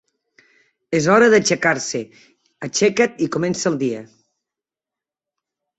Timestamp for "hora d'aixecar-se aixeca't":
1.15-3.23